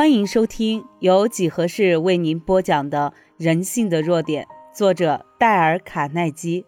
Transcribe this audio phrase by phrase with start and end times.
[0.00, 6.64] 欢迎收听由几何式为您播讲的《人性的弱点》，作者戴尔·卡耐基。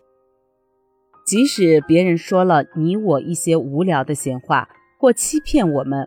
[1.27, 4.69] 即使别人说了你我一些无聊的闲话，
[5.01, 6.07] 或欺骗我们，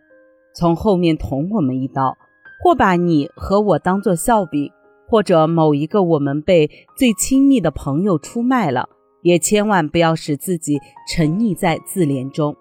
[0.54, 2.16] 从后面捅我们一刀，
[2.64, 4.72] 或把你和我当作笑柄，
[5.08, 8.88] 或者某一个我们被最亲密的朋友出卖了，
[9.24, 10.78] 也千万不要使自己
[11.12, 12.56] 沉溺在自怜中，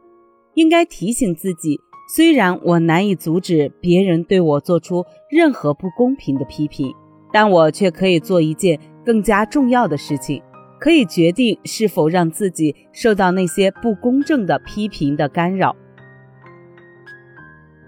[0.54, 1.78] 应该提醒自己。
[2.06, 6.94] 虽然我难以阻止别人对我做出任何不公平的批评，
[7.32, 10.42] 但我却可以做一件更加重要的事情，
[10.78, 15.74] 可以决定是否让自己受到那些不公正的批评的干扰。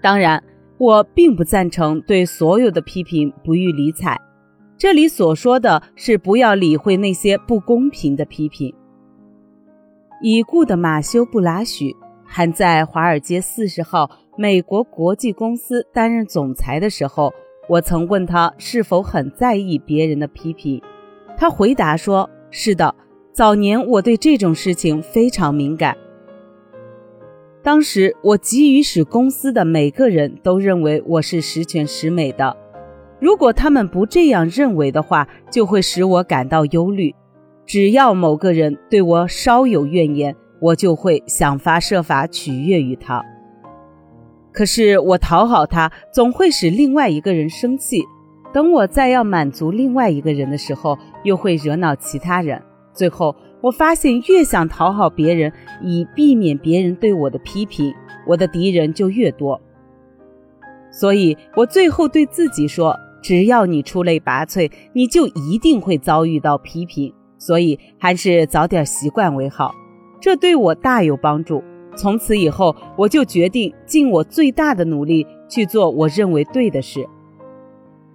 [0.01, 0.43] 当然，
[0.77, 4.19] 我并不赞成对所有的批评不予理睬。
[4.77, 8.73] 这里所说的是不要理会那些不公平的批评。
[10.21, 11.95] 已故的马修·布拉许。
[12.27, 17.33] 还在华尔街四十号美国国际公司担任总裁的时候，
[17.67, 20.79] 我曾问他是否很在意别人的批评。
[21.35, 22.93] 他回答说：“是的，
[23.33, 25.97] 早年我对这种事情非常敏感。
[27.63, 32.55] 当时我急于使公司的每个人都认为我是十全十美的。
[33.19, 37.13] 如果他们不这样认为的话，就会使我感到忧虑。
[37.65, 43.23] 只要某个人对我稍有怨言，我就会想方设法取悦于他，
[44.51, 48.01] 可是我讨好他总会使另外一个人生气。
[48.53, 52.59] 等我再要满足另外一个人的时候，又会惹恼其他人。
[52.91, 55.51] 最后，我发现越想讨好别人，
[55.83, 57.93] 以避免别人对我的批评，
[58.25, 59.61] 我的敌人就越多。
[60.89, 67.13] 所以我最后对自己说：只要你出类拔萃，你就一定会遭遇到批评。
[67.37, 69.71] 所以还是早点习惯为好。
[70.19, 71.63] 这对我大有帮助。
[71.95, 77.07] 从此以后，我就决定尽我最大的努力去做我认为对的事，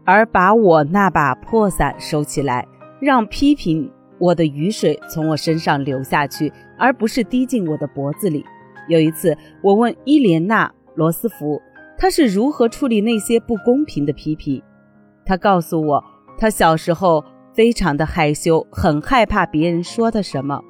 [0.05, 2.67] 而把我那把破伞收起来，
[3.01, 8.45] 让批评我的雨水从我身上流下去，而不是滴进我的脖子里。
[8.89, 11.61] 有一次，我问伊莲娜·罗斯福，
[11.99, 14.63] 他是如何处理那些不公平的批评。
[15.25, 16.05] 他告诉我，
[16.39, 20.61] 他小时候非常的害羞，很害怕别人说他什么。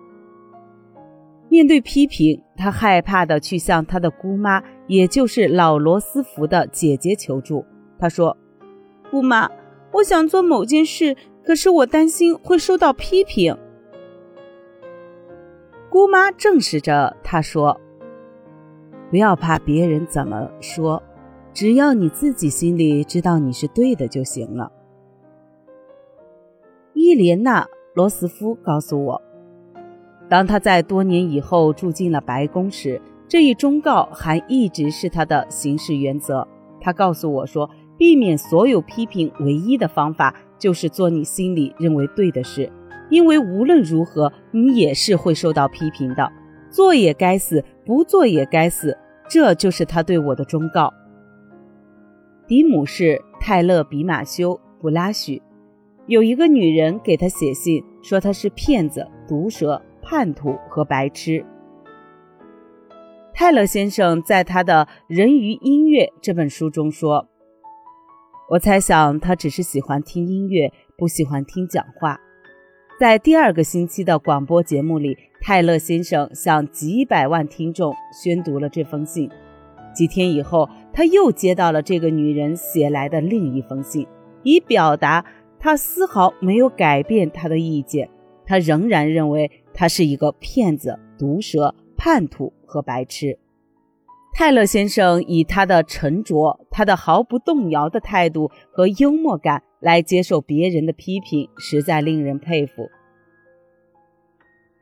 [1.53, 7.63] 面对批评，他害怕的去向他的姑妈，也就是老罗斯福的姐姐求助。
[7.99, 8.35] 他说
[9.13, 9.51] ：“姑妈，
[9.93, 11.15] 我想做某件事，
[11.45, 13.55] 可是我担心会受到批评。”
[15.93, 17.79] 姑妈证实着他说
[19.13, 21.03] ：“不要怕别人怎么说，
[21.53, 24.73] 只要你自己心里知道你是对的就行了。”
[26.97, 27.63] 伊莲娜·
[27.93, 29.23] 罗斯福告诉我。
[30.33, 32.99] 当他在多年以后住进了白宫时，
[33.29, 36.49] 这一忠告还一直是他的行事原则。
[36.81, 42.73] 他告诉我说：“避免所有批评，唯一的方法就是做你心里认为对的事，
[43.11, 46.33] 因为无论如何，你也是会受到批评的。
[46.71, 48.97] 做也该死，不做也该死。”
[49.29, 50.95] 这就是他对我的忠告。
[52.47, 53.05] 迪姆是·
[53.39, 55.43] 泰勒比马修·布拉许，
[56.07, 59.83] 有一个女人给他写信，说他是骗子、毒舌。
[60.13, 61.43] 叛徒和白痴。
[63.33, 67.27] 泰勒先生在他的《人鱼音乐》这本书中说
[68.51, 72.21] ：“我猜想他只是喜欢听音乐，不喜欢听讲话。”
[73.01, 79.31] 在第二个星期的广播节目里，泰勒先生向几百万听众宣读了这封信。
[79.95, 84.07] 几天以后，他又接到了这个女人写来的另一封信，
[84.43, 85.25] 以表达
[85.59, 88.11] 他丝毫没有改变他的意见，
[88.45, 89.51] 他仍然认为。
[89.75, 93.39] 他是一个骗子、毒舌、叛徒和白痴。
[94.35, 102.89] 泰勒先生以他的沉着、他的毫不动摇的态度和幽默感来接受别人的批评，实在令人佩服。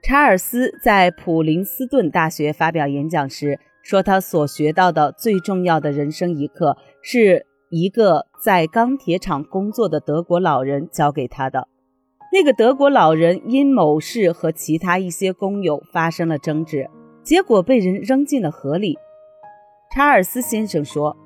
[0.03, 11.67] 查尔斯在普林斯顿大学发表演讲时说：“他所学到的最重要的人生一课，是一个在钢铁厂工作的德国老人教给他的。”
[12.33, 16.89] 那个德国老人因某事和其他一些工友发生了争执，
[17.25, 18.97] 结果被人扔进了河里。
[19.93, 21.17] 查尔斯先生说：“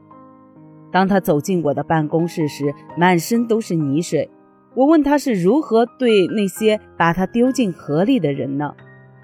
[0.91, 4.31] 当他走进我的办公室时，满身都是泥水。
[4.75, 8.75] 我问他是如何对那些把他丢进河里的人呢？”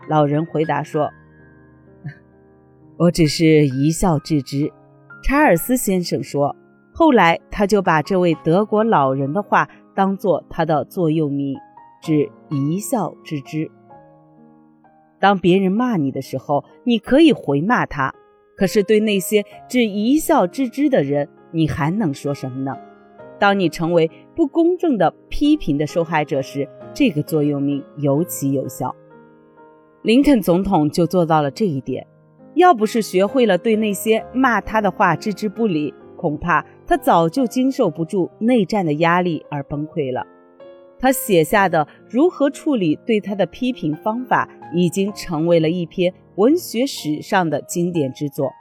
[0.06, 1.09] 老人回答说
[2.99, 4.71] ：“我只是一笑置之。”
[5.25, 6.55] 查尔斯先生说
[6.93, 11.56] ：“后来他就把这位德国老人的话当做他的座右铭。”
[12.00, 13.70] 只一笑置之。
[15.19, 18.11] 当别人骂你的时候，你可以回骂他；
[18.56, 22.76] 可是对那些只一笑置之的人，你还能说什么呢？
[23.38, 28.94] 当你成为不公正的批评的受害者时，这个座右铭尤其有效。
[30.03, 32.06] 林肯总统就做到了这一点。
[32.55, 40.26] 要不是学会了对那些骂他的话置之不理，恐怕他早就经受不住内战的压力而崩溃了。
[41.00, 48.52] 他写下的如何处理对他的批评方法，已经成为了一篇文学史上的经典之作。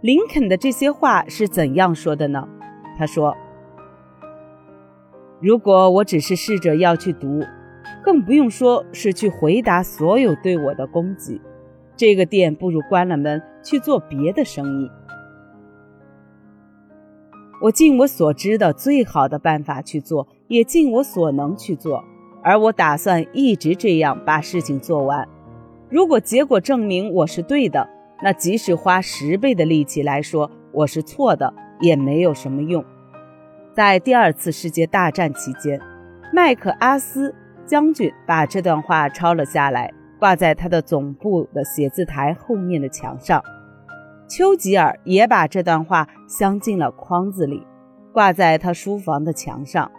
[0.00, 2.48] 林肯的这些话是怎样说的呢？
[2.96, 3.36] 他说
[5.42, 7.42] ：“如果我只是试着要去读，
[8.02, 11.40] 更不用说是去回答所有对我的攻击。”
[11.96, 14.90] 这个店不如关了门去做别的生意。
[17.60, 22.04] 我尽我所知的最好的办法去做，也尽我所能去做，
[22.42, 25.26] 而我打算一直这样把事情做完。
[25.88, 27.88] 如果结果证明我是对的，
[28.22, 32.84] 那即使花十倍的力气来说我是错的，也没有什么用。
[33.72, 35.80] 在第二次世界大战期间，
[36.32, 37.34] 麦克阿斯
[37.66, 39.92] 将军把这段话抄了下来。
[40.16, 43.42] 挂在他的总部的写字台后面的墙上，
[44.26, 47.66] 丘吉尔也把这段话镶进了框子里，
[48.12, 49.90] 挂在他书房的墙上。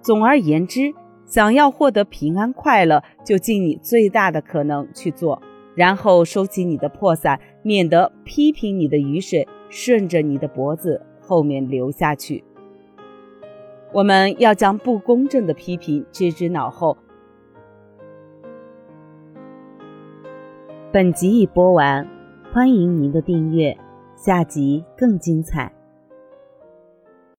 [0.00, 0.92] 总而言之，
[1.24, 5.40] 想要获得平安快乐，就尽你最大的可能去做，
[5.74, 12.44] 然后收起你的破伞，免得批评你的雨水顺着你的脖子后面流下去。
[13.92, 16.98] 我们要将不公正的批评置之脑后。
[20.92, 22.06] 本集已播完，
[22.54, 23.76] 欢迎您的订阅，
[24.14, 25.72] 下集更精彩。